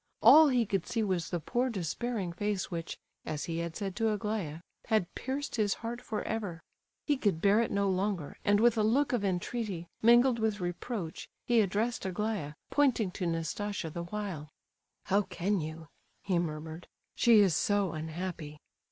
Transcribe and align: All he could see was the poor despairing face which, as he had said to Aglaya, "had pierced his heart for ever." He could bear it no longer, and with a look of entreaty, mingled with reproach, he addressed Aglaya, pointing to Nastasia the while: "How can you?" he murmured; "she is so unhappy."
All 0.23 0.47
he 0.47 0.65
could 0.65 0.87
see 0.87 1.03
was 1.03 1.29
the 1.29 1.39
poor 1.39 1.69
despairing 1.69 2.33
face 2.33 2.71
which, 2.71 2.97
as 3.23 3.43
he 3.45 3.59
had 3.59 3.75
said 3.75 3.95
to 3.97 4.09
Aglaya, 4.09 4.61
"had 4.85 5.13
pierced 5.13 5.57
his 5.57 5.75
heart 5.75 6.01
for 6.01 6.23
ever." 6.23 6.59
He 7.05 7.17
could 7.17 7.39
bear 7.39 7.61
it 7.61 7.69
no 7.69 7.87
longer, 7.87 8.35
and 8.43 8.59
with 8.59 8.79
a 8.79 8.83
look 8.83 9.13
of 9.13 9.23
entreaty, 9.23 9.85
mingled 10.01 10.39
with 10.39 10.59
reproach, 10.59 11.29
he 11.45 11.61
addressed 11.61 12.03
Aglaya, 12.03 12.53
pointing 12.71 13.11
to 13.11 13.27
Nastasia 13.27 13.91
the 13.91 14.05
while: 14.05 14.49
"How 15.05 15.21
can 15.21 15.59
you?" 15.61 15.85
he 16.23 16.39
murmured; 16.39 16.87
"she 17.15 17.39
is 17.41 17.53
so 17.55 17.91
unhappy." 17.91 18.57